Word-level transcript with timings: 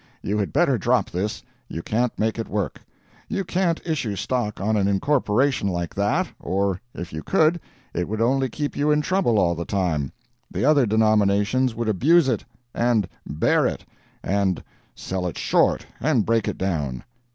You 0.23 0.39
had 0.39 0.51
better 0.51 0.79
drop 0.79 1.11
this 1.11 1.43
you 1.67 1.83
can't 1.83 2.11
make 2.17 2.39
it 2.39 2.47
work. 2.47 2.81
You 3.29 3.43
can't 3.43 3.79
issue 3.85 4.15
stock 4.15 4.59
on 4.59 4.75
an 4.75 4.87
incorporation 4.87 5.67
like 5.67 5.93
that 5.93 6.27
or 6.39 6.81
if 6.95 7.13
you 7.13 7.21
could, 7.21 7.59
it 7.93 8.07
would 8.07 8.19
only 8.19 8.49
keep 8.49 8.75
you 8.75 8.89
in 8.89 9.01
trouble 9.03 9.37
all 9.37 9.53
the 9.53 9.63
time. 9.63 10.11
The 10.49 10.65
other 10.65 10.87
denominations 10.87 11.75
would 11.75 11.87
abuse 11.87 12.27
it, 12.27 12.43
and 12.73 13.07
"bear" 13.29 13.67
it, 13.67 13.85
and 14.23 14.63
"sell 14.95 15.27
it 15.27 15.37
short," 15.37 15.85
and 15.99 16.25
break 16.25 16.47
it 16.47 16.57
down. 16.57 17.03